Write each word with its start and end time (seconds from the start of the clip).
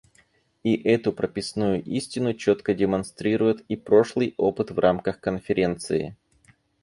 И 0.63 0.73
эту 0.77 1.13
прописную 1.13 1.83
истину 1.83 2.33
четко 2.33 2.73
демонстрирует 2.73 3.63
и 3.69 3.75
прошлый 3.75 4.33
опыт 4.35 4.71
в 4.71 4.79
рамках 4.79 5.19
Конференции. 5.19 6.15